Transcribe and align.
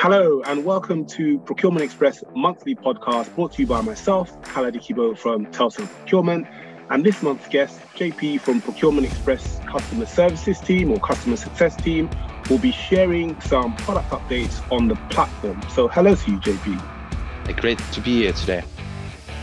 Hello 0.00 0.40
and 0.46 0.64
welcome 0.64 1.04
to 1.04 1.40
Procurement 1.40 1.84
Express 1.84 2.22
monthly 2.32 2.76
podcast 2.76 3.34
brought 3.34 3.54
to 3.54 3.62
you 3.62 3.66
by 3.66 3.80
myself, 3.80 4.40
Kala 4.42 4.70
Dikibo 4.70 5.18
from 5.18 5.46
Telstra 5.46 5.88
Procurement, 5.88 6.46
and 6.88 7.04
this 7.04 7.20
month's 7.20 7.48
guest, 7.48 7.80
JP 7.96 8.40
from 8.40 8.60
Procurement 8.60 9.08
Express 9.08 9.58
Customer 9.66 10.06
Services 10.06 10.60
Team 10.60 10.92
or 10.92 11.00
Customer 11.00 11.34
Success 11.34 11.74
Team, 11.74 12.08
will 12.48 12.60
be 12.60 12.70
sharing 12.70 13.40
some 13.40 13.74
product 13.78 14.08
updates 14.10 14.62
on 14.70 14.86
the 14.86 14.94
platform. 15.10 15.60
So, 15.74 15.88
hello 15.88 16.14
to 16.14 16.30
you, 16.30 16.38
JP. 16.38 17.56
Great 17.56 17.78
to 17.90 18.00
be 18.00 18.22
here 18.22 18.32
today. 18.32 18.62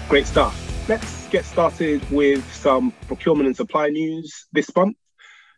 Great 0.07 0.25
stuff. 0.25 0.87
Let's 0.87 1.27
get 1.27 1.43
started 1.43 2.09
with 2.09 2.49
some 2.53 2.93
procurement 3.07 3.47
and 3.47 3.57
supply 3.57 3.89
news 3.89 4.45
this 4.53 4.73
month. 4.73 4.95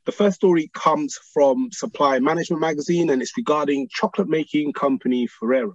The 0.07 0.13
first 0.13 0.37
story 0.37 0.71
comes 0.73 1.19
from 1.33 1.67
Supply 1.73 2.19
Management 2.19 2.61
Magazine 2.61 3.09
and 3.09 3.21
it's 3.21 3.35
regarding 3.35 3.89
chocolate 3.91 4.29
making 4.29 4.71
company 4.71 5.27
Ferrero. 5.27 5.73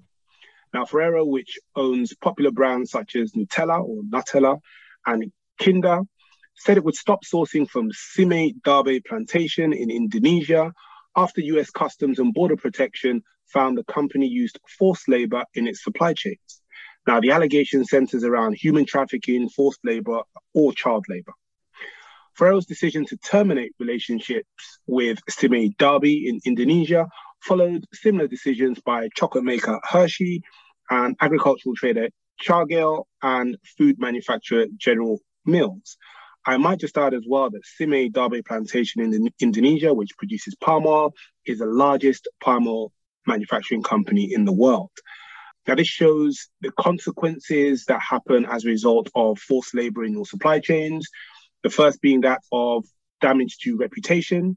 Now, 0.72 0.86
Ferrero, 0.86 1.26
which 1.26 1.58
owns 1.76 2.14
popular 2.14 2.50
brands 2.50 2.90
such 2.92 3.14
as 3.14 3.32
Nutella 3.32 3.84
or 3.84 4.00
Nutella 4.04 4.58
and 5.04 5.30
Kinder, 5.60 6.00
said 6.54 6.78
it 6.78 6.84
would 6.84 6.94
stop 6.94 7.26
sourcing 7.26 7.68
from 7.68 7.90
Sime 7.92 8.52
Darby 8.64 9.00
plantation 9.00 9.74
in 9.74 9.90
Indonesia 9.90 10.72
after 11.14 11.42
US 11.42 11.68
Customs 11.68 12.18
and 12.18 12.32
Border 12.32 12.56
Protection 12.56 13.22
found 13.52 13.76
the 13.76 13.84
company 13.84 14.28
used 14.28 14.58
forced 14.78 15.10
labor 15.10 15.44
in 15.52 15.68
its 15.68 15.84
supply 15.84 16.14
chains. 16.14 16.62
Now, 17.06 17.20
the 17.20 17.32
allegation 17.32 17.84
centers 17.84 18.24
around 18.24 18.54
human 18.54 18.86
trafficking, 18.86 19.50
forced 19.50 19.80
labor, 19.84 20.22
or 20.54 20.72
child 20.72 21.04
labor. 21.10 21.34
Ferrero's 22.34 22.66
decision 22.66 23.04
to 23.06 23.16
terminate 23.18 23.72
relationships 23.78 24.78
with 24.86 25.18
Sime 25.28 25.70
Darby 25.78 26.28
in 26.28 26.40
Indonesia 26.44 27.06
followed 27.40 27.84
similar 27.92 28.26
decisions 28.26 28.80
by 28.80 29.08
chocolate 29.14 29.44
maker 29.44 29.80
Hershey 29.84 30.42
and 30.90 31.16
agricultural 31.20 31.74
trader 31.74 32.08
Cargill 32.44 33.06
and 33.22 33.56
food 33.76 33.96
manufacturer 33.98 34.66
General 34.76 35.20
Mills. 35.44 35.96
I 36.44 36.56
might 36.56 36.80
just 36.80 36.98
add 36.98 37.14
as 37.14 37.24
well 37.26 37.50
that 37.50 37.64
Sime 37.64 38.10
Darby 38.10 38.42
plantation 38.42 39.00
in 39.00 39.28
Indonesia, 39.40 39.94
which 39.94 40.16
produces 40.16 40.56
palm 40.56 40.86
oil, 40.86 41.14
is 41.46 41.58
the 41.58 41.66
largest 41.66 42.28
palm 42.42 42.66
oil 42.66 42.92
manufacturing 43.26 43.82
company 43.82 44.32
in 44.32 44.44
the 44.44 44.52
world. 44.52 44.90
Now, 45.66 45.76
this 45.76 45.86
shows 45.86 46.48
the 46.60 46.72
consequences 46.72 47.84
that 47.86 48.00
happen 48.00 48.44
as 48.46 48.64
a 48.64 48.68
result 48.68 49.08
of 49.14 49.38
forced 49.38 49.74
labor 49.74 50.04
in 50.04 50.12
your 50.12 50.26
supply 50.26 50.58
chains, 50.58 51.08
the 51.62 51.70
first 51.70 52.00
being 52.00 52.22
that 52.22 52.42
of 52.50 52.84
damage 53.20 53.58
to 53.58 53.76
reputation. 53.76 54.56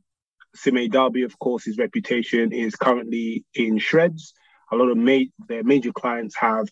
Sime 0.55 0.89
Darby, 0.89 1.23
of 1.23 1.37
course, 1.39 1.65
his 1.65 1.77
reputation 1.77 2.51
is 2.51 2.75
currently 2.75 3.45
in 3.53 3.77
shreds. 3.77 4.33
A 4.71 4.75
lot 4.75 4.89
of 4.89 4.97
ma- 4.97 5.29
their 5.47 5.63
major 5.63 5.91
clients 5.91 6.35
have 6.37 6.67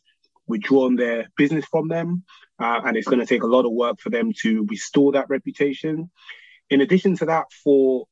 withdrawn 0.47 0.95
their 0.95 1.27
business 1.37 1.65
from 1.65 1.87
them, 1.87 2.23
uh, 2.59 2.81
and 2.85 2.97
it's 2.97 3.07
going 3.07 3.19
to 3.19 3.25
take 3.25 3.43
a 3.43 3.47
lot 3.47 3.65
of 3.65 3.71
work 3.71 3.99
for 3.99 4.09
them 4.09 4.31
to 4.41 4.65
restore 4.69 5.11
that 5.13 5.29
reputation. 5.29 6.09
In 6.69 6.81
addition 6.81 7.15
to 7.17 7.25
that, 7.25 7.45
for 7.63 8.05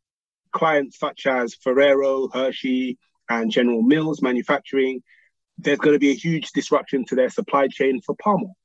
clients 0.51 0.99
such 0.99 1.25
as 1.25 1.55
Ferrero, 1.55 2.29
Hershey, 2.29 2.97
and 3.29 3.49
General 3.51 3.81
Mills 3.81 4.21
Manufacturing, 4.21 5.01
there's 5.57 5.79
going 5.79 5.95
to 5.95 5.99
be 5.99 6.11
a 6.11 6.15
huge 6.15 6.51
disruption 6.51 7.05
to 7.05 7.15
their 7.15 7.29
supply 7.29 7.67
chain 7.67 8.01
for 8.01 8.15
palm 8.15 8.43
oil. 8.43 8.55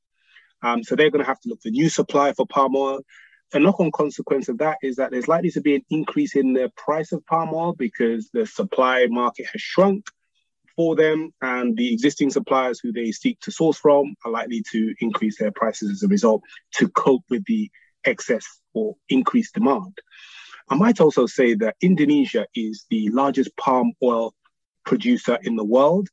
Um, 0.63 0.83
so 0.83 0.97
they're 0.97 1.11
going 1.11 1.23
to 1.23 1.29
have 1.29 1.41
to 1.41 1.49
look 1.49 1.63
for 1.63 1.69
new 1.69 1.89
supply 1.89 2.33
for 2.33 2.47
palm 2.47 2.75
oil. 2.75 3.01
A 3.55 3.59
knock-on 3.61 3.93
consequence 3.93 4.49
of 4.49 4.59
that 4.59 4.79
is 4.83 4.97
that 4.97 5.11
there's 5.11 5.29
likely 5.29 5.51
to 5.53 5.61
be 5.61 5.77
an 5.77 5.85
increase 5.91 6.35
in 6.35 6.53
the 6.53 6.71
price 6.77 7.13
of 7.13 7.25
palm 7.27 7.55
oil 7.55 7.73
because 7.73 8.29
the 8.33 8.45
supply 8.45 9.07
market 9.09 9.47
has 9.47 9.61
shrunk 9.61 10.09
for 10.75 10.95
them, 10.95 11.33
and 11.41 11.77
the 11.77 11.93
existing 11.93 12.29
suppliers 12.31 12.81
who 12.81 12.93
they 12.93 13.11
seek 13.11 13.41
to 13.41 13.51
source 13.51 13.79
from 13.79 14.15
are 14.25 14.31
likely 14.31 14.63
to 14.73 14.95
increase 15.01 15.39
their 15.39 15.53
prices 15.53 15.91
as 15.91 16.03
a 16.03 16.09
result 16.09 16.43
to 16.75 16.89
cope 16.89 17.23
with 17.31 17.45
the 17.47 17.71
excess 18.05 18.45
or 18.75 18.95
increased 19.09 19.55
demand. 19.55 19.97
I 20.69 20.75
might 20.75 21.01
also 21.01 21.27
say 21.27 21.55
that 21.55 21.77
Indonesia 21.81 22.47
is 22.55 22.85
the 22.91 23.09
largest 23.11 23.57
palm 23.57 23.93
oil 24.03 24.35
producer 24.85 25.39
in 25.43 25.57
the 25.57 25.65
world, 25.65 26.09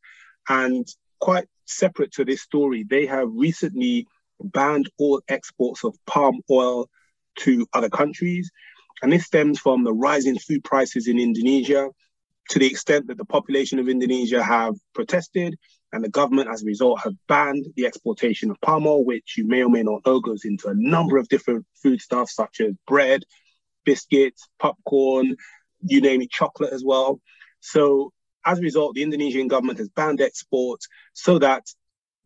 and 0.48 0.88
quite 1.20 1.48
separate 1.66 2.12
to 2.14 2.26
this 2.26 2.42
story, 2.42 2.84
they 2.84 3.06
have 3.06 3.30
recently 3.32 4.08
banned 4.40 4.90
all 4.98 5.22
exports 5.28 5.84
of 5.84 5.98
palm 6.06 6.42
oil 6.50 6.90
to 7.40 7.68
other 7.74 7.90
countries. 7.90 8.52
And 9.02 9.12
this 9.12 9.26
stems 9.26 9.60
from 9.60 9.84
the 9.84 9.94
rising 9.94 10.38
food 10.38 10.64
prices 10.64 11.08
in 11.08 11.20
Indonesia 11.20 11.90
to 12.50 12.60
the 12.60 12.68
extent 12.68 13.08
that 13.08 13.18
the 13.18 13.26
population 13.26 13.80
of 13.80 13.90
Indonesia 13.90 14.44
have 14.44 14.76
protested 14.94 15.56
and 15.92 16.04
the 16.04 16.10
government, 16.10 16.50
as 16.50 16.64
a 16.64 16.66
result, 16.66 17.02
have 17.04 17.14
banned 17.28 17.68
the 17.76 17.86
exportation 17.86 18.50
of 18.50 18.60
palm 18.62 18.88
oil, 18.88 19.06
which 19.06 19.36
you 19.38 19.46
may 19.46 19.64
or 19.64 19.70
may 19.70 19.84
not 19.84 20.02
know 20.06 20.20
goes 20.20 20.44
into 20.44 20.68
a 20.68 20.74
number 20.76 21.18
of 21.18 21.30
different 21.30 21.66
foodstuffs 21.82 22.34
such 22.34 22.62
as 22.62 22.74
bread, 22.88 23.24
biscuits, 23.86 24.50
popcorn, 24.60 25.36
you 25.82 26.02
name 26.02 26.22
it, 26.22 26.32
chocolate 26.32 26.74
as 26.74 26.84
well. 26.84 27.22
So 27.60 28.12
as 28.46 28.58
a 28.58 28.62
result, 28.62 28.96
the 28.96 29.04
Indonesian 29.04 29.48
government 29.48 29.78
has 29.78 29.90
banned 29.90 30.20
exports 30.20 30.88
so 31.14 31.38
that 31.40 31.64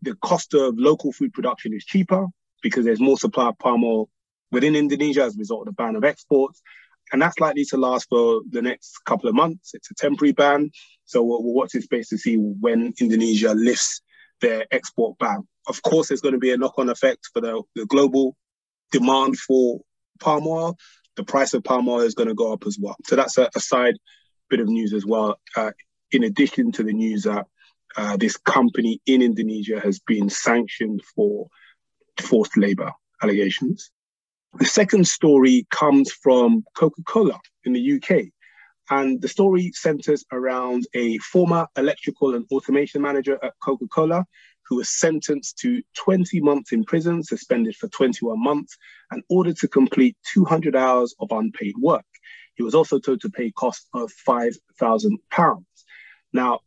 the 0.01 0.16
cost 0.16 0.53
of 0.53 0.75
local 0.78 1.12
food 1.12 1.34
production 1.34 1.73
is 1.73 1.84
cheaper 1.84 2.28
because 2.62 2.85
there's 2.85 3.01
more 3.01 3.17
supply 3.17 3.50
of 3.50 3.59
palm 3.59 3.84
oil 3.84 4.09
within 4.52 4.75
Indonesia 4.75 5.24
as 5.24 5.35
a 5.35 5.40
result 5.40 5.62
of 5.62 5.66
the 5.68 5.72
ban 5.84 5.96
of 5.96 6.03
exports. 6.03 6.62
And 7.12 7.22
that's 7.22 7.40
likely 7.40 7.63
to 7.66 7.78
last 7.78 8.08
for 8.09 8.41
the 8.50 8.62
next 8.62 9.00
couple 9.06 9.30
of 9.30 9.35
months. 9.35 9.72
It's 9.74 9.91
a 9.91 9.96
temporary 9.96 10.34
ban. 10.34 10.72
So 11.06 11.24
we'll, 11.24 11.41
we'll 11.44 11.53
watch 11.53 11.72
this 11.72 11.85
space 11.85 12.09
to 12.09 12.18
see 12.18 12.35
when 12.35 12.94
Indonesia 13.00 13.53
lifts 13.53 14.02
their 14.41 14.66
export 14.72 15.18
ban. 15.18 15.47
Of 15.68 15.81
course, 15.81 16.09
there's 16.09 16.22
going 16.22 16.34
to 16.34 16.40
be 16.40 16.52
a 16.52 16.58
knock 16.58 16.75
on 16.78 16.90
effect 16.90 17.30
for 17.34 17.41
the, 17.41 17.62
the 17.75 17.85
global 17.85 18.35
demand 18.91 19.38
for 19.38 19.80
palm 20.19 20.47
oil. 20.47 20.78
The 21.16 21.24
price 21.24 21.53
of 21.53 21.64
palm 21.64 21.88
oil 21.88 22.02
is 22.02 22.14
going 22.14 22.29
to 22.29 22.35
go 22.35 22.53
up 22.53 22.66
as 22.68 22.78
well. 22.79 22.96
So 23.06 23.16
that's 23.16 23.38
a, 23.38 23.50
a 23.56 23.59
side 23.59 23.96
bit 24.50 24.59
of 24.59 24.68
news 24.68 24.94
as 24.94 25.06
well. 25.06 25.40
Uh, 25.56 25.72
in 26.12 26.24
addition 26.24 26.72
to 26.74 26.84
the 26.84 26.94
news 26.94 27.24
that 27.24 27.47
uh, 27.96 28.18
this 28.18 28.38
company 28.38 29.02
in 29.06 29.22
Indonesia 29.22 29.79
has 29.79 30.00
been 30.00 30.29
sanctioned 30.29 31.02
for 31.16 31.47
forced 32.19 32.56
labor 32.58 32.91
allegations. 33.22 33.91
The 34.53 34.66
second 34.66 35.08
story 35.08 35.68
comes 35.69 36.12
from 36.12 36.63
Coca 36.75 37.03
Cola 37.03 37.40
in 37.66 37.74
the 37.74 37.94
UK. 38.02 38.25
And 38.90 39.22
the 39.22 39.28
story 39.28 39.72
centers 39.74 40.24
around 40.31 40.88
a 40.94 41.18
former 41.18 41.68
electrical 41.78 42.35
and 42.35 42.46
automation 42.52 43.02
manager 43.02 43.38
at 43.44 43.53
Coca 43.62 43.88
Cola 43.88 44.25
who 44.68 44.75
was 44.75 44.90
sentenced 44.90 45.58
to 45.59 45.81
20 45.96 46.41
months 46.41 46.72
in 46.72 46.84
prison, 46.84 47.24
suspended 47.24 47.75
for 47.75 47.88
21 47.88 48.41
months, 48.41 48.78
and 49.12 49.24
ordered 49.30 49.58
to 49.58 49.68
complete 49.68 50.18
200 50.34 50.75
hours 50.75 51.16
of 51.19 51.31
unpaid 51.31 51.74
work. 51.79 52.06
He 52.56 52.64
was 52.64 52.75
also 52.75 53.00
told 53.00 53.22
to 53.22 53.29
pay 53.29 53.52
costs 53.52 53.88
of 53.94 54.12
£5,000. 54.28 55.64
Now, 56.34 56.59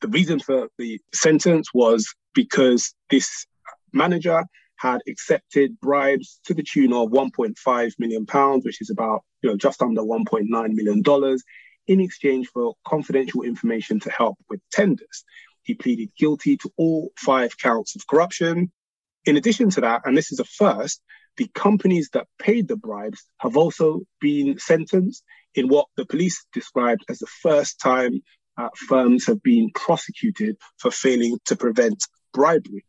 the 0.00 0.08
reason 0.08 0.40
for 0.40 0.68
the 0.76 1.00
sentence 1.14 1.72
was 1.72 2.06
because 2.34 2.94
this 3.08 3.46
manager 3.92 4.44
had 4.78 5.00
accepted 5.08 5.80
bribes 5.80 6.40
to 6.44 6.54
the 6.54 6.62
tune 6.62 6.92
of 6.92 7.10
1.5 7.10 7.92
million 7.98 8.26
pounds, 8.26 8.64
which 8.64 8.80
is 8.80 8.90
about 8.90 9.22
you 9.42 9.50
know 9.50 9.56
just 9.56 9.82
under 9.82 10.02
1.9 10.02 10.46
million 10.48 11.02
dollars, 11.02 11.42
in 11.86 12.00
exchange 12.00 12.48
for 12.52 12.74
confidential 12.86 13.42
information 13.42 14.00
to 14.00 14.10
help 14.10 14.36
with 14.48 14.60
tenders. 14.70 15.24
He 15.62 15.74
pleaded 15.74 16.10
guilty 16.16 16.56
to 16.58 16.70
all 16.76 17.10
five 17.16 17.56
counts 17.58 17.96
of 17.96 18.06
corruption. 18.06 18.70
In 19.24 19.36
addition 19.36 19.70
to 19.70 19.80
that, 19.80 20.02
and 20.04 20.16
this 20.16 20.30
is 20.30 20.38
a 20.38 20.44
first, 20.44 21.02
the 21.36 21.48
companies 21.48 22.10
that 22.12 22.28
paid 22.38 22.68
the 22.68 22.76
bribes 22.76 23.24
have 23.38 23.56
also 23.56 24.02
been 24.20 24.58
sentenced 24.58 25.24
in 25.54 25.68
what 25.68 25.86
the 25.96 26.06
police 26.06 26.44
described 26.52 27.04
as 27.08 27.18
the 27.18 27.26
first 27.26 27.80
time 27.80 28.22
uh, 28.58 28.68
firms 28.88 29.26
have 29.26 29.42
been 29.42 29.70
prosecuted 29.74 30.56
for 30.78 30.90
failing 30.90 31.38
to 31.46 31.56
prevent 31.56 32.02
bribery. 32.32 32.84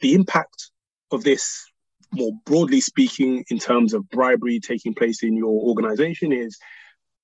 The 0.00 0.14
impact 0.14 0.70
of 1.12 1.22
this, 1.22 1.66
more 2.12 2.32
broadly 2.44 2.80
speaking, 2.80 3.44
in 3.50 3.58
terms 3.58 3.94
of 3.94 4.08
bribery 4.10 4.60
taking 4.60 4.94
place 4.94 5.22
in 5.22 5.36
your 5.36 5.62
organization, 5.68 6.32
is 6.32 6.58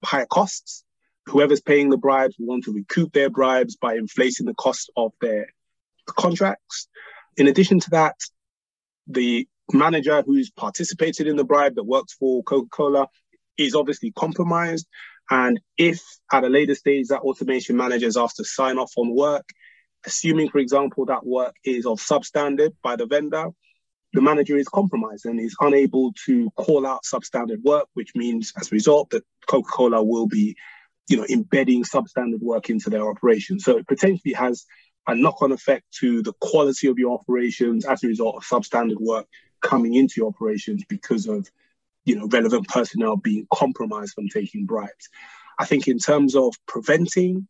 higher 0.04 0.26
costs. 0.26 0.84
Whoever's 1.26 1.60
paying 1.60 1.90
the 1.90 1.96
bribes 1.96 2.36
will 2.38 2.46
want 2.46 2.64
to 2.64 2.72
recoup 2.72 3.12
their 3.12 3.30
bribes 3.30 3.76
by 3.76 3.94
inflating 3.94 4.46
the 4.46 4.54
cost 4.54 4.90
of 4.96 5.12
their 5.20 5.48
contracts. 6.06 6.88
In 7.36 7.48
addition 7.48 7.80
to 7.80 7.90
that, 7.90 8.16
the 9.08 9.48
manager 9.72 10.22
who's 10.24 10.50
participated 10.50 11.26
in 11.26 11.36
the 11.36 11.44
bribe 11.44 11.74
that 11.74 11.84
works 11.84 12.14
for 12.14 12.42
Coca 12.44 12.68
Cola 12.70 13.08
is 13.58 13.74
obviously 13.74 14.12
compromised 14.12 14.86
and 15.30 15.60
if 15.76 16.02
at 16.32 16.44
a 16.44 16.48
later 16.48 16.74
stage 16.74 17.08
that 17.08 17.20
automation 17.20 17.76
manager 17.76 18.06
is 18.06 18.16
asked 18.16 18.36
to 18.36 18.44
sign 18.44 18.78
off 18.78 18.92
on 18.96 19.14
work, 19.14 19.48
assuming, 20.04 20.48
for 20.48 20.58
example, 20.58 21.06
that 21.06 21.26
work 21.26 21.54
is 21.64 21.86
of 21.86 21.98
substandard 21.98 22.74
by 22.82 22.96
the 22.96 23.06
vendor, 23.06 23.48
the 24.16 24.22
manager 24.22 24.56
is 24.56 24.66
compromised 24.66 25.26
and 25.26 25.38
is 25.38 25.54
unable 25.60 26.10
to 26.24 26.50
call 26.56 26.86
out 26.86 27.04
substandard 27.04 27.62
work, 27.62 27.86
which 27.92 28.14
means 28.14 28.50
as 28.58 28.72
a 28.72 28.74
result 28.74 29.10
that 29.10 29.22
Coca-Cola 29.46 30.02
will 30.02 30.26
be, 30.26 30.56
you 31.06 31.18
know, 31.18 31.26
embedding 31.28 31.84
substandard 31.84 32.40
work 32.40 32.70
into 32.70 32.88
their 32.88 33.06
operations. 33.10 33.62
So 33.62 33.76
it 33.76 33.86
potentially 33.86 34.32
has 34.32 34.64
a 35.06 35.14
knock-on 35.14 35.52
effect 35.52 35.84
to 36.00 36.22
the 36.22 36.32
quality 36.40 36.88
of 36.88 36.98
your 36.98 37.12
operations 37.12 37.84
as 37.84 38.02
a 38.02 38.06
result 38.06 38.36
of 38.36 38.44
substandard 38.44 38.98
work 38.98 39.26
coming 39.60 39.92
into 39.92 40.14
your 40.16 40.28
operations 40.28 40.82
because 40.88 41.26
of 41.26 41.46
you 42.06 42.16
know 42.16 42.26
relevant 42.28 42.68
personnel 42.68 43.16
being 43.16 43.46
compromised 43.52 44.14
from 44.14 44.28
taking 44.28 44.64
bribes. 44.64 45.10
I 45.58 45.66
think 45.66 45.88
in 45.88 45.98
terms 45.98 46.34
of 46.34 46.54
preventing, 46.66 47.48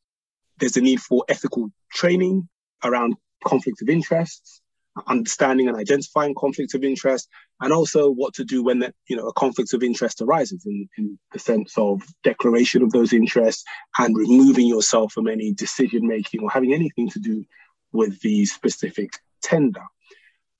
there's 0.59 0.77
a 0.77 0.81
need 0.81 1.01
for 1.01 1.25
ethical 1.29 1.71
training 1.93 2.49
around 2.83 3.15
conflict 3.45 3.83
of 3.83 3.89
interests, 3.89 4.63
understanding 5.07 5.69
and 5.69 5.77
identifying 5.77 6.35
conflicts 6.35 6.75
of 6.75 6.85
interest, 6.85 7.29
and 7.61 7.73
also 7.73 8.11
what 8.11 8.35
to 8.35 8.45
do 8.45 8.63
when 8.63 8.79
that 8.81 8.95
you 9.09 9.17
know 9.17 9.27
a 9.27 9.33
conflict 9.33 9.73
of 9.73 9.83
interest 9.83 10.21
arises 10.21 10.65
in, 10.67 10.89
in 10.99 11.19
the 11.33 11.39
sense 11.39 11.75
of 11.77 12.03
declaration 12.23 12.83
of 12.83 12.93
those 12.93 13.13
interests 13.13 13.65
and 13.99 14.17
removing 14.17 14.67
yourself 14.67 15.13
from 15.13 15.29
any 15.29 15.53
decision 15.53 16.07
making 16.07 16.43
or 16.43 16.51
having 16.51 16.73
anything 16.73 17.09
to 17.11 17.19
do 17.19 17.45
with 17.93 18.21
the 18.21 18.45
specific 18.45 19.11
tender. 19.43 19.83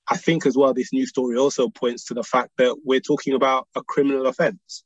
I 0.09 0.17
think 0.17 0.45
as 0.45 0.55
well, 0.55 0.73
this 0.73 0.93
new 0.93 1.05
story 1.05 1.37
also 1.37 1.69
points 1.69 2.05
to 2.05 2.13
the 2.13 2.23
fact 2.23 2.51
that 2.57 2.77
we're 2.85 3.01
talking 3.01 3.33
about 3.33 3.67
a 3.75 3.83
criminal 3.83 4.27
offence. 4.27 4.83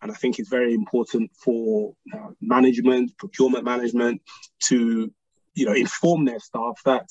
And 0.00 0.10
I 0.10 0.14
think 0.14 0.38
it's 0.38 0.48
very 0.48 0.74
important 0.74 1.30
for 1.44 1.94
uh, 2.12 2.30
management, 2.40 3.16
procurement 3.18 3.64
management, 3.64 4.22
to 4.64 5.12
you 5.54 5.66
know 5.66 5.74
inform 5.74 6.24
their 6.24 6.40
staff 6.40 6.80
that 6.84 7.08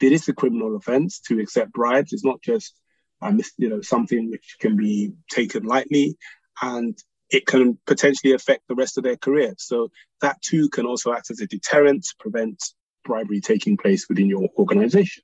it 0.00 0.12
is 0.12 0.28
a 0.28 0.34
criminal 0.34 0.76
offence 0.76 1.20
to 1.20 1.40
accept 1.40 1.72
bribes. 1.72 2.12
It's 2.12 2.24
not 2.24 2.42
just 2.42 2.74
um, 3.22 3.40
you 3.56 3.68
know 3.68 3.80
something 3.80 4.30
which 4.30 4.56
can 4.60 4.76
be 4.76 5.12
taken 5.30 5.64
lightly, 5.64 6.16
and 6.60 6.96
it 7.30 7.46
can 7.46 7.78
potentially 7.86 8.32
affect 8.32 8.62
the 8.68 8.74
rest 8.74 8.98
of 8.98 9.04
their 9.04 9.16
career. 9.16 9.54
So 9.58 9.90
that 10.20 10.40
too 10.42 10.68
can 10.68 10.86
also 10.86 11.12
act 11.12 11.30
as 11.30 11.40
a 11.40 11.46
deterrent 11.46 12.04
to 12.04 12.14
prevent 12.18 12.62
bribery 13.04 13.40
taking 13.40 13.76
place 13.76 14.08
within 14.08 14.28
your 14.28 14.48
organisation. 14.58 15.22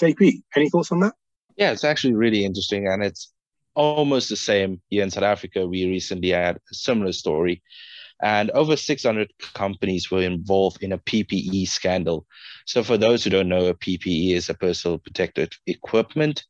JP, 0.00 0.42
any 0.56 0.70
thoughts 0.70 0.92
on 0.92 1.00
that? 1.00 1.14
Yeah, 1.56 1.72
it's 1.72 1.84
actually 1.84 2.14
really 2.14 2.44
interesting, 2.44 2.88
and 2.88 3.02
it's 3.04 3.32
almost 3.74 4.28
the 4.28 4.36
same 4.36 4.80
here 4.88 5.02
in 5.02 5.10
South 5.10 5.24
Africa. 5.24 5.66
We 5.66 5.86
recently 5.86 6.30
had 6.30 6.56
a 6.56 6.74
similar 6.74 7.12
story, 7.12 7.62
and 8.22 8.50
over 8.52 8.76
600 8.76 9.32
companies 9.54 10.10
were 10.10 10.22
involved 10.22 10.82
in 10.82 10.92
a 10.92 10.98
PPE 10.98 11.66
scandal. 11.68 12.26
So, 12.66 12.82
for 12.82 12.96
those 12.96 13.24
who 13.24 13.30
don't 13.30 13.48
know, 13.48 13.66
a 13.66 13.74
PPE 13.74 14.34
is 14.34 14.48
a 14.48 14.54
personal 14.54 14.98
protective 14.98 15.50
equipment, 15.66 16.44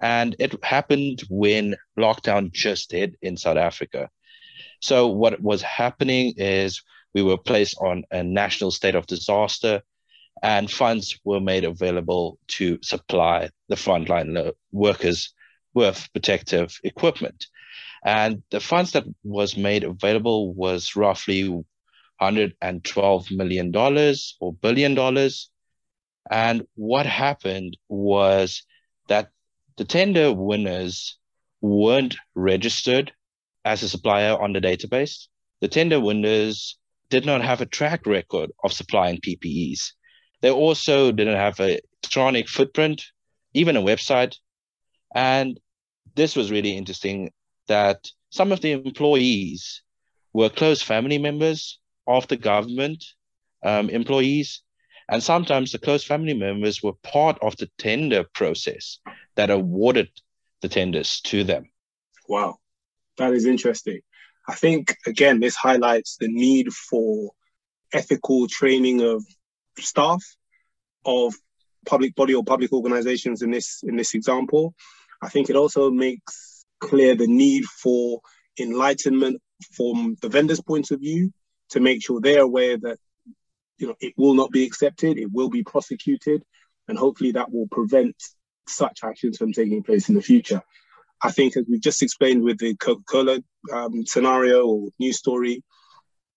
and 0.00 0.34
it 0.38 0.62
happened 0.64 1.22
when 1.28 1.76
lockdown 1.98 2.50
just 2.52 2.92
hit 2.92 3.14
in 3.20 3.36
South 3.36 3.58
Africa. 3.58 4.08
So, 4.80 5.08
what 5.08 5.40
was 5.40 5.62
happening 5.62 6.34
is 6.36 6.82
we 7.14 7.22
were 7.22 7.38
placed 7.38 7.76
on 7.80 8.04
a 8.10 8.22
national 8.22 8.70
state 8.70 8.94
of 8.94 9.06
disaster 9.06 9.82
and 10.42 10.70
funds 10.70 11.18
were 11.24 11.40
made 11.40 11.64
available 11.64 12.38
to 12.46 12.78
supply 12.82 13.50
the 13.68 13.74
frontline 13.74 14.52
workers 14.72 15.32
with 15.74 16.08
protective 16.12 16.78
equipment. 16.84 17.46
And 18.04 18.42
the 18.50 18.60
funds 18.60 18.92
that 18.92 19.04
was 19.22 19.56
made 19.56 19.84
available 19.84 20.54
was 20.54 20.96
roughly 20.96 21.48
112 21.48 23.30
million 23.30 23.70
dollars 23.70 24.36
or 24.40 24.52
billion 24.52 24.94
dollars. 24.94 25.50
And 26.30 26.66
what 26.74 27.06
happened 27.06 27.76
was 27.88 28.62
that 29.08 29.30
the 29.76 29.84
tender 29.84 30.32
winners 30.32 31.18
weren't 31.60 32.16
registered 32.34 33.12
as 33.64 33.82
a 33.82 33.88
supplier 33.88 34.40
on 34.40 34.52
the 34.52 34.60
database. 34.60 35.26
The 35.60 35.68
tender 35.68 36.00
winners 36.00 36.78
did 37.10 37.24
not 37.24 37.42
have 37.42 37.60
a 37.60 37.66
track 37.66 38.06
record 38.06 38.50
of 38.62 38.72
supplying 38.72 39.18
PPEs. 39.18 39.92
They 40.40 40.50
also 40.50 41.10
didn't 41.10 41.36
have 41.36 41.58
a 41.58 41.80
electronic 42.08 42.48
footprint, 42.48 43.04
even 43.54 43.76
a 43.76 43.82
website. 43.82 44.36
And 45.14 45.58
this 46.14 46.34
was 46.36 46.50
really 46.50 46.76
interesting 46.76 47.30
that 47.68 48.08
some 48.30 48.52
of 48.52 48.60
the 48.60 48.72
employees 48.72 49.82
were 50.32 50.48
close 50.50 50.82
family 50.82 51.18
members 51.18 51.78
of 52.06 52.26
the 52.28 52.36
government 52.36 53.04
um, 53.64 53.88
employees. 53.90 54.62
And 55.08 55.22
sometimes 55.22 55.72
the 55.72 55.78
close 55.78 56.04
family 56.04 56.34
members 56.34 56.82
were 56.82 56.92
part 57.02 57.38
of 57.40 57.56
the 57.56 57.70
tender 57.78 58.24
process 58.34 58.98
that 59.36 59.50
awarded 59.50 60.10
the 60.60 60.68
tenders 60.68 61.20
to 61.22 61.44
them. 61.44 61.70
Wow, 62.28 62.58
that 63.16 63.32
is 63.32 63.46
interesting. 63.46 64.00
I 64.46 64.54
think, 64.54 64.96
again, 65.06 65.40
this 65.40 65.56
highlights 65.56 66.16
the 66.16 66.28
need 66.28 66.72
for 66.72 67.30
ethical 67.92 68.48
training 68.48 69.00
of 69.00 69.24
staff 69.78 70.22
of 71.04 71.34
public 71.86 72.14
body 72.14 72.34
or 72.34 72.44
public 72.44 72.72
organizations 72.72 73.40
in 73.40 73.50
this 73.50 73.82
in 73.82 73.96
this 73.96 74.14
example. 74.14 74.74
I 75.22 75.28
think 75.28 75.48
it 75.48 75.56
also 75.56 75.90
makes 75.90 76.57
clear 76.80 77.14
the 77.14 77.26
need 77.26 77.64
for 77.64 78.20
enlightenment 78.58 79.40
from 79.72 80.16
the 80.20 80.28
vendor's 80.28 80.60
point 80.60 80.90
of 80.90 81.00
view 81.00 81.32
to 81.70 81.80
make 81.80 82.02
sure 82.02 82.20
they're 82.20 82.42
aware 82.42 82.76
that 82.76 82.98
you 83.78 83.86
know 83.86 83.94
it 84.00 84.14
will 84.16 84.34
not 84.34 84.50
be 84.50 84.64
accepted, 84.64 85.18
it 85.18 85.30
will 85.32 85.50
be 85.50 85.62
prosecuted, 85.62 86.42
and 86.88 86.98
hopefully 86.98 87.32
that 87.32 87.50
will 87.52 87.68
prevent 87.70 88.16
such 88.66 89.00
actions 89.02 89.38
from 89.38 89.52
taking 89.52 89.82
place 89.82 90.08
in 90.08 90.14
the 90.14 90.22
future. 90.22 90.62
I 91.22 91.32
think, 91.32 91.56
as 91.56 91.64
we've 91.68 91.80
just 91.80 92.02
explained 92.02 92.42
with 92.44 92.58
the 92.58 92.76
Coca-Cola 92.76 93.40
um, 93.72 94.06
scenario 94.06 94.66
or 94.66 94.88
news 95.00 95.18
story, 95.18 95.64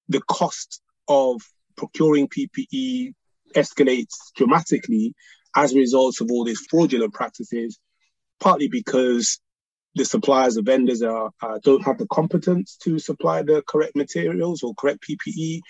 the 0.10 0.22
cost 0.22 0.82
of 1.08 1.42
procuring 1.76 2.28
PPE 2.28 3.14
escalates 3.56 4.16
dramatically 4.36 5.14
as 5.56 5.74
a 5.74 5.78
result 5.78 6.22
of 6.22 6.32
all 6.32 6.44
these 6.44 6.66
fraudulent 6.70 7.14
practices, 7.14 7.80
partly 8.40 8.68
because 8.68 9.40
the 9.96 10.06
suppliers, 10.06 10.56
the 10.56 10.62
vendors 10.62 11.02
are, 11.02 11.32
uh, 11.42 11.60
don't 11.64 11.84
have 11.84 11.98
the 11.98 12.08
competence 12.08 12.78
to 12.78 13.00
supply 13.00 13.42
the 13.42 13.64
correct 13.68 13.96
materials 13.96 14.64
or 14.64 14.74
correct 14.76 15.04
PPE, 15.08 15.62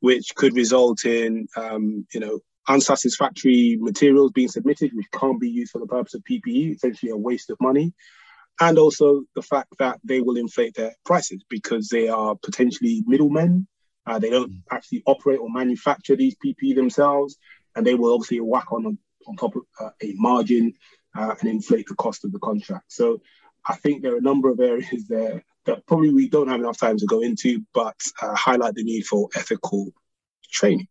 which 0.00 0.34
could 0.34 0.56
result 0.56 1.04
in, 1.04 1.46
um, 1.56 2.06
you 2.12 2.20
know, 2.20 2.40
unsatisfactory 2.68 3.76
materials 3.80 4.32
being 4.32 4.48
submitted, 4.48 4.92
which 4.94 5.10
can't 5.12 5.40
be 5.40 5.50
used 5.50 5.72
for 5.72 5.78
the 5.78 5.86
purpose 5.86 6.14
of 6.14 6.22
PPE, 6.24 6.74
essentially 6.74 7.10
a 7.10 7.16
waste 7.16 7.50
of 7.50 7.58
money. 7.60 7.92
And 8.60 8.78
also 8.78 9.22
the 9.34 9.42
fact 9.42 9.72
that 9.78 10.00
they 10.04 10.20
will 10.20 10.36
inflate 10.36 10.74
their 10.74 10.94
prices 11.04 11.44
because 11.48 11.88
they 11.88 12.08
are 12.08 12.36
potentially 12.36 13.02
middlemen 13.06 13.66
uh, 14.06 14.18
they 14.18 14.30
don't 14.30 14.50
mm. 14.50 14.62
actually 14.70 15.02
operate 15.06 15.38
or 15.38 15.50
manufacture 15.50 16.16
these 16.16 16.36
PPE 16.44 16.74
themselves, 16.74 17.36
and 17.76 17.86
they 17.86 17.94
will 17.94 18.14
obviously 18.14 18.40
whack 18.40 18.72
on 18.72 18.98
on 19.26 19.36
top 19.36 19.54
of 19.54 19.62
uh, 19.78 19.90
a 20.02 20.14
margin 20.16 20.72
uh, 21.14 21.34
and 21.40 21.50
inflate 21.50 21.86
the 21.86 21.94
cost 21.94 22.24
of 22.24 22.32
the 22.32 22.38
contract. 22.38 22.84
So 22.88 23.20
I 23.66 23.76
think 23.76 24.02
there 24.02 24.14
are 24.14 24.18
a 24.18 24.22
number 24.22 24.50
of 24.50 24.60
areas 24.60 25.06
there 25.08 25.44
that 25.66 25.86
probably 25.86 26.10
we 26.10 26.28
don't 26.28 26.48
have 26.48 26.60
enough 26.60 26.78
time 26.78 26.96
to 26.98 27.06
go 27.06 27.20
into, 27.20 27.62
but 27.74 27.96
uh, 28.20 28.34
highlight 28.34 28.74
the 28.74 28.84
need 28.84 29.06
for 29.06 29.28
ethical 29.34 29.92
training. 30.50 30.88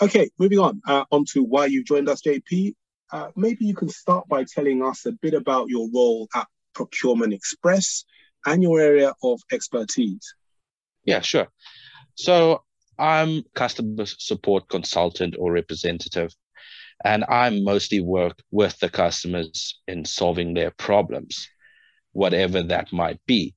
Okay, 0.00 0.30
moving 0.38 0.58
on 0.58 0.82
uh, 0.86 1.04
on 1.10 1.24
to 1.32 1.42
why 1.42 1.66
you 1.66 1.82
joined 1.82 2.08
us, 2.08 2.20
JP. 2.22 2.74
Uh, 3.10 3.30
maybe 3.36 3.64
you 3.64 3.74
can 3.74 3.88
start 3.88 4.28
by 4.28 4.44
telling 4.44 4.82
us 4.82 5.06
a 5.06 5.12
bit 5.12 5.32
about 5.32 5.68
your 5.68 5.88
role 5.94 6.28
at 6.34 6.46
Procurement 6.74 7.32
Express 7.32 8.04
and 8.44 8.62
your 8.62 8.80
area 8.80 9.14
of 9.22 9.40
expertise. 9.52 10.34
Yeah, 11.04 11.20
sure. 11.20 11.48
So 12.14 12.62
I'm 12.98 13.42
customer 13.54 14.06
support 14.06 14.68
consultant 14.68 15.36
or 15.38 15.52
representative, 15.52 16.34
and 17.04 17.24
I 17.24 17.50
mostly 17.50 18.00
work 18.00 18.42
with 18.50 18.78
the 18.80 18.88
customers 18.88 19.80
in 19.86 20.04
solving 20.04 20.54
their 20.54 20.72
problems, 20.72 21.48
whatever 22.16 22.62
that 22.62 22.92
might 22.92 23.20
be. 23.26 23.54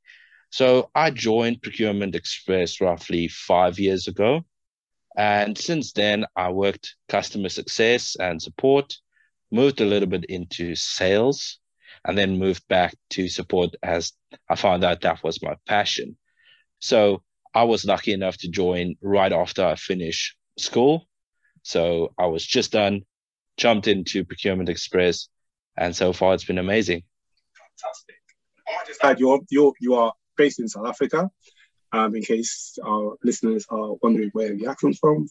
So 0.51 0.89
I 0.93 1.11
joined 1.11 1.61
Procurement 1.61 2.15
Express 2.15 2.81
roughly 2.81 3.27
five 3.27 3.79
years 3.79 4.07
ago. 4.07 4.41
And 5.15 5.57
since 5.57 5.93
then, 5.93 6.25
I 6.35 6.49
worked 6.51 6.95
customer 7.07 7.49
success 7.49 8.15
and 8.19 8.41
support, 8.41 8.95
moved 9.51 9.81
a 9.81 9.85
little 9.85 10.09
bit 10.09 10.25
into 10.25 10.75
sales, 10.75 11.59
and 12.05 12.17
then 12.17 12.37
moved 12.37 12.67
back 12.67 12.95
to 13.11 13.27
support 13.27 13.75
as 13.81 14.13
I 14.49 14.55
found 14.55 14.83
out 14.83 15.01
that 15.01 15.23
was 15.23 15.41
my 15.41 15.55
passion. 15.65 16.17
So 16.79 17.23
I 17.53 17.63
was 17.63 17.85
lucky 17.85 18.13
enough 18.13 18.37
to 18.37 18.49
join 18.49 18.95
right 19.01 19.31
after 19.31 19.65
I 19.65 19.75
finished 19.75 20.35
school. 20.57 21.07
So 21.63 22.13
I 22.17 22.27
was 22.27 22.45
just 22.45 22.71
done, 22.71 23.01
jumped 23.57 23.87
into 23.87 24.25
Procurement 24.25 24.69
Express, 24.69 25.29
and 25.77 25.95
so 25.95 26.13
far 26.13 26.33
it's 26.33 26.45
been 26.45 26.57
amazing. 26.57 27.03
Fantastic. 27.57 28.18
I 28.69 28.85
just 28.85 29.03
add 29.03 29.19
you're, 29.19 29.39
you're, 29.49 29.73
you 29.79 29.95
are 29.95 30.13
based 30.37 30.59
in 30.59 30.67
South 30.67 30.87
Africa, 30.87 31.29
um, 31.91 32.15
in 32.15 32.21
case 32.21 32.77
our 32.85 33.15
listeners 33.23 33.65
are 33.69 33.93
wondering 34.01 34.29
where 34.33 34.55
the 34.55 34.67
accent's 34.67 34.99
from. 34.99 35.27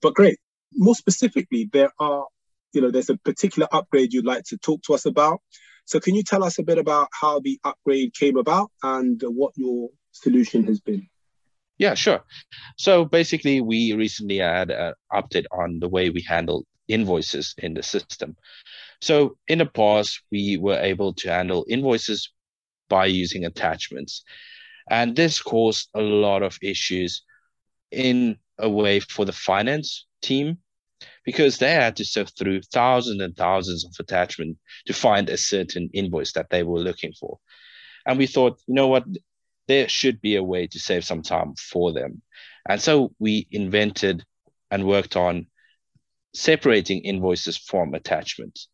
But 0.00 0.14
great. 0.14 0.38
More 0.74 0.94
specifically, 0.94 1.68
there 1.72 1.92
are, 1.98 2.26
you 2.72 2.80
know, 2.80 2.90
there's 2.90 3.10
a 3.10 3.16
particular 3.18 3.68
upgrade 3.72 4.12
you'd 4.12 4.24
like 4.24 4.44
to 4.44 4.58
talk 4.58 4.82
to 4.84 4.94
us 4.94 5.06
about. 5.06 5.40
So 5.84 6.00
can 6.00 6.14
you 6.14 6.22
tell 6.22 6.44
us 6.44 6.58
a 6.58 6.62
bit 6.62 6.78
about 6.78 7.08
how 7.20 7.40
the 7.40 7.58
upgrade 7.64 8.14
came 8.14 8.36
about 8.36 8.70
and 8.82 9.20
what 9.22 9.52
your 9.56 9.90
solution 10.12 10.64
has 10.64 10.80
been? 10.80 11.08
Yeah, 11.78 11.94
sure. 11.94 12.22
So 12.76 13.04
basically, 13.04 13.60
we 13.60 13.92
recently 13.92 14.38
had 14.38 14.70
an 14.70 14.94
update 15.12 15.46
on 15.50 15.80
the 15.80 15.88
way 15.88 16.10
we 16.10 16.22
handle 16.22 16.64
invoices 16.86 17.54
in 17.58 17.74
the 17.74 17.82
system. 17.82 18.36
So 19.00 19.36
in 19.48 19.58
the 19.58 19.66
past, 19.66 20.22
we 20.30 20.56
were 20.56 20.78
able 20.78 21.14
to 21.14 21.28
handle 21.30 21.66
invoices 21.68 22.30
by 22.92 23.06
using 23.06 23.46
attachments. 23.46 24.22
And 24.90 25.16
this 25.16 25.40
caused 25.40 25.88
a 25.94 26.02
lot 26.02 26.42
of 26.42 26.58
issues 26.60 27.22
in 27.90 28.36
a 28.58 28.68
way 28.68 29.00
for 29.00 29.24
the 29.24 29.32
finance 29.32 30.04
team 30.20 30.58
because 31.24 31.56
they 31.56 31.72
had 31.72 31.96
to 31.96 32.04
sift 32.04 32.36
through 32.36 32.60
thousands 32.60 33.22
and 33.22 33.34
thousands 33.34 33.86
of 33.86 33.92
attachments 33.98 34.60
to 34.84 34.92
find 34.92 35.30
a 35.30 35.38
certain 35.38 35.88
invoice 35.94 36.32
that 36.32 36.50
they 36.50 36.64
were 36.64 36.80
looking 36.80 37.14
for. 37.18 37.38
And 38.04 38.18
we 38.18 38.26
thought, 38.26 38.60
you 38.66 38.74
know 38.74 38.88
what, 38.88 39.06
there 39.68 39.88
should 39.88 40.20
be 40.20 40.36
a 40.36 40.42
way 40.42 40.66
to 40.66 40.78
save 40.78 41.06
some 41.06 41.22
time 41.22 41.54
for 41.54 41.94
them. 41.94 42.20
And 42.68 42.78
so 42.78 43.14
we 43.18 43.46
invented 43.50 44.22
and 44.70 44.86
worked 44.86 45.16
on 45.16 45.46
separating 46.34 47.00
invoices 47.00 47.56
from 47.56 47.94
attachments. 47.94 48.68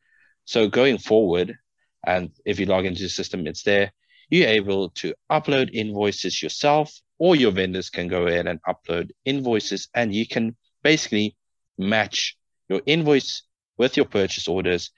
So 0.44 0.66
going 0.66 0.98
forward, 0.98 1.56
and 2.04 2.30
if 2.44 2.58
you 2.58 2.66
log 2.66 2.84
into 2.84 3.02
the 3.02 3.08
system, 3.08 3.46
it's 3.46 3.62
there, 3.62 3.92
you're 4.28 4.48
able 4.48 4.90
to 4.90 5.14
upload 5.30 5.70
invoices 5.72 6.42
yourself, 6.42 6.92
or 7.18 7.36
your 7.36 7.50
vendors 7.50 7.90
can 7.90 8.08
go 8.08 8.26
ahead 8.26 8.46
and 8.46 8.60
upload 8.68 9.10
invoices, 9.24 9.88
and 9.94 10.14
you 10.14 10.26
can 10.26 10.56
basically 10.82 11.36
match 11.78 12.36
your 12.68 12.80
invoice 12.86 13.42
with 13.76 13.96
your 13.96 14.06
purchase 14.06 14.48
orders 14.48 14.90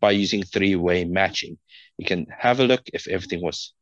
by 0.00 0.12
using 0.12 0.42
three-way 0.42 1.04
matching. 1.04 1.58
You 1.98 2.06
can 2.06 2.26
have 2.36 2.60
a 2.60 2.64
look 2.64 2.82
if 2.92 3.08
everything 3.08 3.42
was 3.42 3.74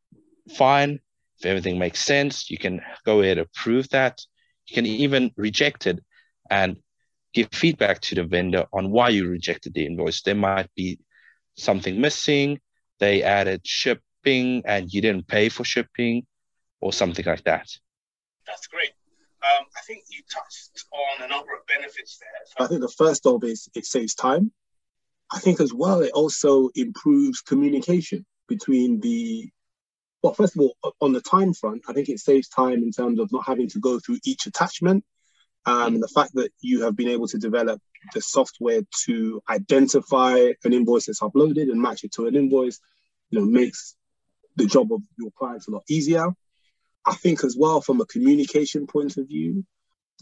fine, 0.55 0.99
if 1.39 1.45
everything 1.45 1.79
makes 1.79 2.01
sense, 2.01 2.49
you 2.49 2.57
can 2.57 2.81
go 3.05 3.21
ahead 3.21 3.37
and 3.37 3.47
approve 3.47 3.89
that. 3.89 4.19
You 4.67 4.75
can 4.75 4.85
even 4.85 5.31
reject 5.37 5.87
it 5.87 5.99
and 6.49 6.77
give 7.33 7.49
feedback 7.53 8.01
to 8.01 8.15
the 8.15 8.23
vendor 8.23 8.65
on 8.73 8.91
why 8.91 9.09
you 9.09 9.27
rejected 9.27 9.73
the 9.73 9.85
invoice. 9.85 10.21
There 10.21 10.35
might 10.35 10.69
be 10.75 10.99
something 11.55 12.01
missing, 12.01 12.59
they 12.99 13.23
added 13.23 13.61
shipping 14.19 14.63
and 14.65 14.91
you 14.93 15.01
didn't 15.01 15.27
pay 15.27 15.49
for 15.49 15.63
shipping 15.63 16.25
or 16.81 16.93
something 16.93 17.25
like 17.25 17.43
that. 17.43 17.67
That's 18.45 18.67
great. 18.67 18.91
Um, 19.41 19.65
I 19.75 19.81
think 19.87 20.03
you 20.09 20.21
touched 20.31 20.85
on 20.91 21.25
a 21.25 21.29
number 21.29 21.53
of 21.53 21.65
benefits 21.67 22.17
there. 22.19 22.29
So 22.45 22.65
I 22.65 22.67
think 22.67 22.81
the 22.81 22.93
first 22.97 23.25
of 23.25 23.43
is 23.43 23.69
it 23.75 23.85
saves 23.85 24.15
time. 24.15 24.51
I 25.31 25.39
think 25.39 25.61
as 25.61 25.73
well 25.73 26.01
it 26.01 26.11
also 26.11 26.69
improves 26.75 27.41
communication 27.41 28.25
between 28.47 28.99
the 28.99 29.49
well, 30.21 30.33
first 30.33 30.57
of 30.57 30.61
all, 30.61 30.93
on 30.99 31.13
the 31.13 31.21
time 31.21 31.53
front, 31.53 31.83
I 31.87 31.93
think 31.93 32.09
it 32.09 32.19
saves 32.19 32.49
time 32.49 32.83
in 32.83 32.91
terms 32.91 33.19
of 33.19 33.31
not 33.31 33.45
having 33.45 33.69
to 33.69 33.79
go 33.79 33.99
through 33.99 34.19
each 34.25 34.47
attachment. 34.47 35.05
Um, 35.65 35.93
and 35.93 36.03
the 36.03 36.09
fact 36.09 36.33
that 36.33 36.51
you 36.59 36.83
have 36.83 36.97
been 36.97 37.07
able 37.07 37.27
to 37.29 37.37
develop 37.37 37.81
the 38.13 38.19
software 38.19 38.81
to 39.05 39.41
identify 39.49 40.51
an 40.65 40.73
invoice 40.73 41.05
that's 41.05 41.21
uploaded 41.21 41.71
and 41.71 41.81
match 41.81 42.03
it 42.03 42.11
to 42.13 42.27
an 42.27 42.35
invoice, 42.35 42.81
you 43.29 43.39
know, 43.39 43.45
makes 43.45 43.95
the 44.55 44.65
job 44.65 44.91
of 44.91 45.01
your 45.17 45.31
clients 45.37 45.67
a 45.67 45.71
lot 45.71 45.83
easier. 45.89 46.27
I 47.05 47.15
think 47.15 47.43
as 47.43 47.55
well 47.57 47.81
from 47.81 48.01
a 48.01 48.05
communication 48.05 48.87
point 48.87 49.17
of 49.17 49.27
view, 49.27 49.65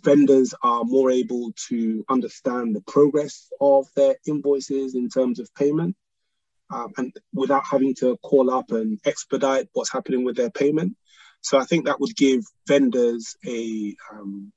vendors 0.03 0.53
are 0.61 0.83
more 0.83 1.09
able 1.09 1.53
to 1.69 2.05
understand 2.07 2.75
the 2.75 2.81
progress 2.81 3.49
of 3.59 3.87
their 3.95 4.15
invoices 4.27 4.95
in 4.95 5.09
terms 5.09 5.39
of 5.39 5.53
payment 5.55 5.95
um, 6.69 6.93
and 6.97 7.13
without 7.33 7.63
having 7.69 7.95
to 7.95 8.17
call 8.17 8.51
up 8.51 8.71
and 8.71 8.99
expedite 9.05 9.67
what's 9.73 9.91
happening 9.91 10.23
with 10.23 10.35
their 10.35 10.51
payment. 10.51 10.95
So 11.41 11.57
I 11.57 11.65
think 11.65 11.85
that 11.85 11.99
would 11.99 12.15
give 12.15 12.43
vendors 12.67 13.35
a 13.45 13.95
um, 14.11 14.51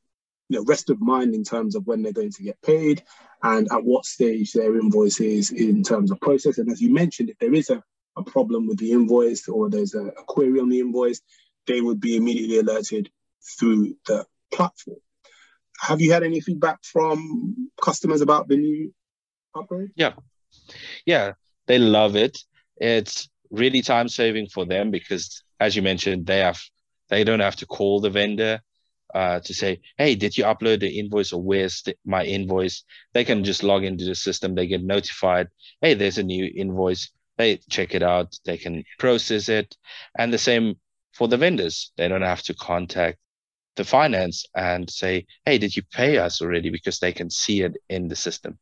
you 0.49 0.59
know, 0.59 0.65
rest 0.65 0.91
of 0.91 1.01
mind 1.01 1.35
in 1.35 1.45
terms 1.45 1.77
of 1.77 1.87
when 1.87 2.03
they're 2.03 2.13
going 2.13 2.33
to 2.33 2.43
get 2.43 2.61
paid 2.63 3.03
and 3.43 3.69
at 3.71 3.85
what 3.85 4.05
stage 4.05 4.53
their 4.53 4.77
invoice 4.79 5.21
is 5.21 5.51
in 5.51 5.83
terms 5.83 6.11
of 6.11 6.21
process. 6.21 6.59
And 6.59 6.71
as 6.71 6.81
you 6.81 6.93
mentioned, 6.93 7.31
if 7.31 7.39
there 7.39 7.55
is 7.55 7.71
a, 7.71 7.83
a 8.17 8.23
problem 8.23 8.67
with 8.67 8.79
the 8.79 8.93
invoice 8.93 9.49
or 9.49 9.71
there's 9.71 9.95
a, 9.95 10.07
a 10.07 10.25
query 10.25 10.61
on 10.61 10.69
the 10.69 10.81
invoice, 10.81 11.21
they 11.67 11.81
would 11.81 12.01
be 12.01 12.17
immediately 12.17 12.59
alerted 12.59 13.11
through 13.59 13.97
the 14.07 14.27
platform. 14.53 14.99
Have 15.81 16.01
you 16.01 16.13
had 16.13 16.23
any 16.23 16.41
feedback 16.41 16.79
from 16.85 17.71
customers 17.83 18.21
about 18.21 18.49
the 18.49 18.57
new 18.57 18.93
upgrade? 19.55 19.91
Yeah. 19.95 20.15
Yeah, 21.07 21.33
they 21.67 21.79
love 21.79 22.17
it. 22.17 22.39
It's 22.77 23.29
really 23.51 23.83
time 23.83 24.09
saving 24.09 24.49
for 24.49 24.65
them 24.67 24.91
because 24.91 25.43
as 25.59 25.77
you 25.77 25.83
mentioned, 25.83 26.27
they 26.27 26.39
have 26.39 26.61
they 27.09 27.25
don't 27.25 27.41
have 27.41 27.57
to 27.57 27.67
call 27.67 28.01
the 28.01 28.11
vendor 28.11 28.61
uh, 29.15 29.41
to 29.41 29.55
say, 29.55 29.81
hey, 29.99 30.15
did 30.15 30.37
you 30.37 30.45
upload 30.45 30.81
the 30.81 30.99
invoice 30.99 31.33
or 31.33 31.43
where's 31.43 31.83
the, 31.83 31.97
my 32.05 32.25
invoice? 32.25 32.85
They 33.13 33.25
can 33.25 33.43
just 33.45 33.63
log 33.63 33.85
into 33.85 34.05
the 34.05 34.15
system. 34.15 34.55
They 34.55 34.67
get 34.67 34.83
notified, 34.83 35.49
hey, 35.81 35.95
there's 35.95 36.19
a 36.19 36.23
new 36.23 36.51
invoice. 36.55 37.11
They 37.41 37.57
check 37.71 37.95
it 37.95 38.03
out. 38.03 38.39
They 38.45 38.59
can 38.59 38.85
process 38.99 39.49
it. 39.49 39.75
And 40.19 40.31
the 40.31 40.37
same 40.37 40.77
for 41.15 41.27
the 41.27 41.39
vendors. 41.39 41.91
They 41.97 42.07
don't 42.07 42.21
have 42.21 42.43
to 42.43 42.55
contact 42.55 43.17
the 43.77 43.85
finance 43.85 44.45
and 44.55 44.91
say, 44.91 45.25
hey, 45.47 45.57
did 45.57 45.75
you 45.75 45.83
pay 45.91 46.19
us 46.19 46.43
already? 46.43 46.69
Because 46.69 46.99
they 46.99 47.15
can 47.15 47.31
see 47.31 47.63
it 47.63 47.79
in 47.89 48.09
the 48.09 48.15
system. 48.15 48.59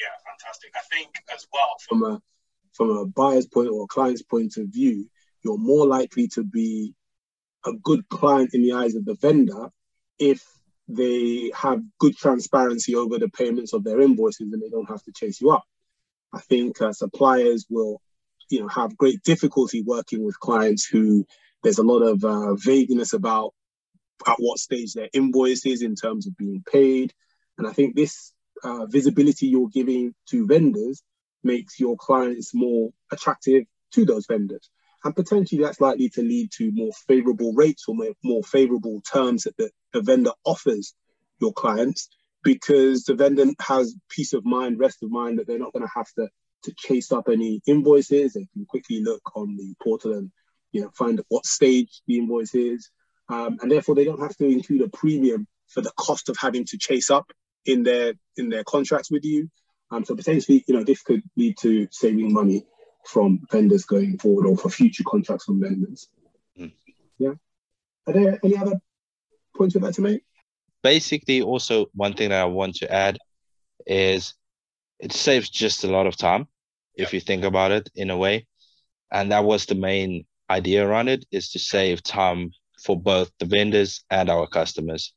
Yeah, 0.00 0.14
fantastic. 0.24 0.70
I 0.76 0.82
think 0.94 1.16
as 1.34 1.48
well 1.52 1.70
from 1.88 2.04
a 2.04 2.22
from 2.74 2.90
a 2.90 3.06
buyer's 3.06 3.48
point 3.48 3.70
or 3.70 3.82
a 3.82 3.88
client's 3.88 4.22
point 4.22 4.56
of 4.56 4.68
view, 4.68 5.10
you're 5.42 5.58
more 5.58 5.84
likely 5.84 6.28
to 6.28 6.44
be 6.44 6.94
a 7.64 7.72
good 7.72 8.08
client 8.08 8.54
in 8.54 8.62
the 8.62 8.74
eyes 8.74 8.94
of 8.94 9.04
the 9.04 9.16
vendor 9.16 9.68
if 10.20 10.44
they 10.86 11.50
have 11.56 11.82
good 11.98 12.16
transparency 12.16 12.94
over 12.94 13.18
the 13.18 13.30
payments 13.30 13.72
of 13.72 13.82
their 13.82 14.00
invoices 14.00 14.52
and 14.52 14.62
they 14.62 14.68
don't 14.68 14.88
have 14.88 15.02
to 15.02 15.12
chase 15.12 15.40
you 15.40 15.50
up. 15.50 15.64
I 16.32 16.40
think 16.40 16.80
uh, 16.80 16.92
suppliers 16.92 17.66
will, 17.68 18.00
you 18.50 18.60
know, 18.60 18.68
have 18.68 18.96
great 18.96 19.22
difficulty 19.22 19.82
working 19.82 20.24
with 20.24 20.38
clients 20.40 20.84
who 20.84 21.26
there's 21.62 21.78
a 21.78 21.82
lot 21.82 22.00
of 22.00 22.24
uh, 22.24 22.54
vagueness 22.54 23.12
about 23.12 23.52
at 24.26 24.36
what 24.38 24.58
stage 24.58 24.94
their 24.94 25.08
invoice 25.12 25.66
is 25.66 25.82
in 25.82 25.94
terms 25.94 26.26
of 26.26 26.36
being 26.36 26.62
paid. 26.70 27.12
And 27.58 27.66
I 27.66 27.72
think 27.72 27.94
this 27.94 28.32
uh, 28.62 28.86
visibility 28.86 29.46
you're 29.46 29.68
giving 29.68 30.14
to 30.30 30.46
vendors 30.46 31.02
makes 31.42 31.78
your 31.78 31.96
clients 31.96 32.54
more 32.54 32.90
attractive 33.10 33.64
to 33.92 34.04
those 34.04 34.26
vendors. 34.26 34.70
And 35.04 35.14
potentially 35.14 35.62
that's 35.62 35.80
likely 35.80 36.08
to 36.10 36.22
lead 36.22 36.50
to 36.56 36.72
more 36.72 36.92
favorable 37.06 37.52
rates 37.52 37.84
or 37.86 37.94
more, 37.94 38.14
more 38.24 38.42
favorable 38.42 39.00
terms 39.02 39.44
that 39.44 39.56
the, 39.56 39.70
the 39.92 40.02
vendor 40.02 40.32
offers 40.44 40.94
your 41.40 41.52
clients 41.52 42.08
because 42.42 43.04
the 43.04 43.14
vendor 43.14 43.46
has 43.60 43.96
peace 44.08 44.32
of 44.32 44.44
mind, 44.44 44.78
rest 44.78 45.02
of 45.02 45.10
mind 45.10 45.38
that 45.38 45.46
they're 45.46 45.58
not 45.58 45.72
going 45.72 45.86
to 45.86 45.92
have 45.94 46.10
to, 46.18 46.28
to 46.64 46.74
chase 46.76 47.12
up 47.12 47.28
any 47.28 47.60
invoices. 47.66 48.34
They 48.34 48.46
can 48.52 48.66
quickly 48.66 49.02
look 49.02 49.22
on 49.34 49.56
the 49.56 49.74
portal 49.82 50.12
and 50.12 50.30
you 50.72 50.82
know, 50.82 50.90
find 50.94 51.20
what 51.28 51.46
stage 51.46 52.02
the 52.06 52.18
invoice 52.18 52.54
is. 52.54 52.90
Um, 53.28 53.58
and 53.60 53.70
therefore 53.70 53.94
they 53.94 54.04
don't 54.04 54.20
have 54.20 54.36
to 54.36 54.46
include 54.46 54.82
a 54.82 54.88
premium 54.88 55.46
for 55.68 55.80
the 55.80 55.92
cost 55.96 56.28
of 56.28 56.36
having 56.38 56.64
to 56.66 56.78
chase 56.78 57.10
up 57.10 57.32
in 57.64 57.82
their 57.82 58.14
in 58.36 58.50
their 58.50 58.62
contracts 58.62 59.10
with 59.10 59.24
you. 59.24 59.50
Um, 59.90 60.04
so 60.04 60.14
potentially, 60.14 60.64
you 60.68 60.74
know, 60.74 60.84
this 60.84 61.02
could 61.02 61.22
lead 61.36 61.56
to 61.58 61.88
saving 61.90 62.32
money 62.32 62.66
from 63.06 63.40
vendors 63.50 63.84
going 63.84 64.18
forward 64.18 64.46
or 64.46 64.56
for 64.56 64.68
future 64.68 65.04
contracts 65.06 65.44
from 65.44 65.60
vendors. 65.60 66.08
Mm. 66.60 66.72
Yeah. 67.18 67.34
Are 68.06 68.12
there 68.12 68.38
any 68.44 68.56
other 68.56 68.80
points 69.56 69.74
you'd 69.74 69.84
like 69.84 69.94
to 69.94 70.02
make? 70.02 70.22
Basically, 70.86 71.42
also 71.42 71.86
one 71.94 72.14
thing 72.14 72.28
that 72.28 72.40
I 72.40 72.44
want 72.44 72.76
to 72.76 72.86
add 72.94 73.18
is 73.88 74.34
it 75.00 75.12
saves 75.12 75.50
just 75.50 75.82
a 75.82 75.88
lot 75.88 76.06
of 76.06 76.16
time 76.16 76.46
if 76.94 77.12
you 77.12 77.18
think 77.18 77.42
about 77.42 77.72
it 77.72 77.90
in 77.96 78.10
a 78.10 78.16
way. 78.16 78.46
And 79.10 79.32
that 79.32 79.42
was 79.42 79.66
the 79.66 79.74
main 79.74 80.26
idea 80.48 80.86
around 80.86 81.08
it 81.08 81.24
is 81.32 81.50
to 81.50 81.58
save 81.58 82.04
time 82.04 82.52
for 82.84 82.96
both 82.96 83.32
the 83.40 83.46
vendors 83.46 84.04
and 84.10 84.30
our 84.30 84.46
customers. 84.46 85.12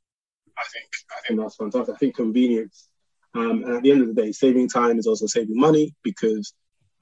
I 0.58 0.64
think 0.74 0.90
I 1.12 1.20
think 1.28 1.40
that's 1.40 1.56
fantastic. 1.56 1.94
I 1.94 1.98
think 2.00 2.16
convenience, 2.16 2.90
um, 3.36 3.64
and 3.64 3.78
at 3.78 3.84
the 3.84 3.92
end 3.92 4.02
of 4.02 4.08
the 4.08 4.20
day, 4.24 4.32
saving 4.32 4.70
time 4.70 4.98
is 4.98 5.06
also 5.06 5.28
saving 5.28 5.56
money 5.56 5.94
because 6.04 6.52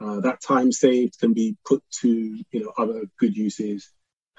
uh, 0.01 0.19
that 0.19 0.41
time 0.41 0.73
saved 0.73 1.17
can 1.19 1.31
be 1.31 1.55
put 1.65 1.81
to 2.01 2.09
you 2.51 2.59
know 2.63 2.73
other 2.77 3.03
good 3.17 3.33
uses 3.37 3.89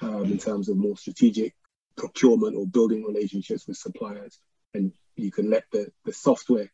um, 0.01 0.25
in 0.25 0.37
terms 0.37 0.69
of 0.69 0.77
more 0.77 0.97
strategic 0.97 1.55
procurement 1.99 2.55
or 2.55 2.65
building 2.65 3.03
relationships 3.03 3.67
with 3.67 3.77
suppliers, 3.77 4.39
and 4.73 4.91
you 5.15 5.31
can 5.31 5.49
let 5.49 5.65
the, 5.71 5.91
the 6.05 6.13
software 6.13 6.71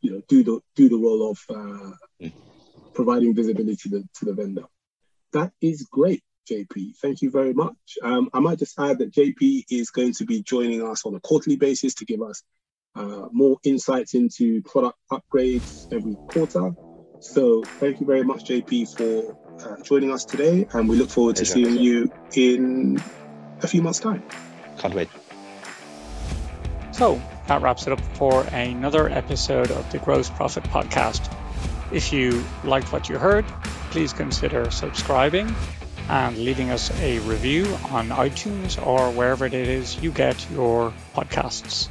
you 0.00 0.12
know 0.12 0.22
do 0.28 0.42
the 0.42 0.60
do 0.76 0.88
the 0.88 0.96
role 0.96 1.30
of 1.30 1.38
uh, 1.48 1.92
mm. 2.22 2.32
providing 2.94 3.34
visibility 3.34 3.76
to 3.76 3.88
the, 3.88 4.08
to 4.14 4.24
the 4.26 4.34
vendor. 4.34 4.64
That 5.32 5.52
is 5.60 5.86
great. 5.90 6.22
JP. 6.50 6.96
Thank 6.96 7.20
you 7.20 7.30
very 7.30 7.52
much. 7.52 7.98
Um, 8.02 8.30
I 8.32 8.40
might 8.40 8.58
just 8.58 8.78
add 8.78 8.98
that 8.98 9.12
JP 9.12 9.64
is 9.70 9.90
going 9.90 10.14
to 10.14 10.24
be 10.24 10.42
joining 10.42 10.82
us 10.82 11.04
on 11.04 11.14
a 11.14 11.20
quarterly 11.20 11.56
basis 11.56 11.94
to 11.96 12.06
give 12.06 12.22
us 12.22 12.42
uh, 12.94 13.28
more 13.30 13.58
insights 13.64 14.14
into 14.14 14.62
product 14.62 14.98
upgrades 15.12 15.92
every 15.92 16.16
quarter. 16.30 16.72
So 17.20 17.62
thank 17.80 18.00
you 18.00 18.06
very 18.06 18.24
much, 18.24 18.44
JP, 18.44 18.96
for 18.96 19.36
uh, 19.62 19.82
joining 19.82 20.10
us 20.10 20.24
today, 20.24 20.66
and 20.72 20.88
we 20.88 20.96
look 20.96 21.10
forward 21.10 21.36
to 21.36 21.44
seeing 21.44 21.76
you 21.76 22.10
in 22.34 23.02
a 23.62 23.66
few 23.66 23.82
months' 23.82 24.00
time. 24.00 24.22
Can't 24.78 24.94
wait. 24.94 25.08
So 26.92 27.20
that 27.46 27.62
wraps 27.62 27.86
it 27.86 27.92
up 27.92 28.00
for 28.00 28.42
another 28.44 29.08
episode 29.08 29.70
of 29.70 29.90
the 29.92 29.98
Gross 29.98 30.28
Profit 30.30 30.64
Podcast. 30.64 31.32
If 31.92 32.12
you 32.12 32.44
liked 32.64 32.92
what 32.92 33.08
you 33.08 33.18
heard, 33.18 33.46
please 33.90 34.12
consider 34.12 34.70
subscribing 34.70 35.54
and 36.08 36.36
leaving 36.38 36.70
us 36.70 36.90
a 37.00 37.18
review 37.20 37.64
on 37.90 38.08
iTunes 38.08 38.84
or 38.84 39.10
wherever 39.10 39.46
it 39.46 39.54
is 39.54 40.00
you 40.02 40.10
get 40.10 40.50
your 40.50 40.92
podcasts. 41.14 41.88